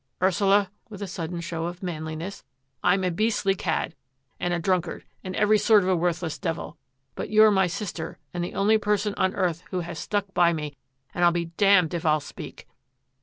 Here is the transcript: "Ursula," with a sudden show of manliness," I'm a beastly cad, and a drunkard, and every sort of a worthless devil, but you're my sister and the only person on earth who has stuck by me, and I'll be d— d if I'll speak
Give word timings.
"Ursula," 0.23 0.71
with 0.89 1.03
a 1.03 1.07
sudden 1.07 1.41
show 1.41 1.65
of 1.67 1.83
manliness," 1.83 2.43
I'm 2.83 3.03
a 3.03 3.11
beastly 3.11 3.53
cad, 3.53 3.93
and 4.39 4.51
a 4.51 4.57
drunkard, 4.57 5.03
and 5.23 5.35
every 5.35 5.59
sort 5.59 5.83
of 5.83 5.89
a 5.89 5.95
worthless 5.95 6.39
devil, 6.39 6.75
but 7.13 7.29
you're 7.29 7.51
my 7.51 7.67
sister 7.67 8.17
and 8.33 8.43
the 8.43 8.55
only 8.55 8.79
person 8.79 9.13
on 9.15 9.35
earth 9.35 9.61
who 9.69 9.81
has 9.81 9.99
stuck 9.99 10.33
by 10.33 10.53
me, 10.53 10.75
and 11.13 11.23
I'll 11.23 11.31
be 11.31 11.51
d— 11.55 11.81
d 11.87 11.95
if 11.97 12.03
I'll 12.03 12.19
speak 12.19 12.67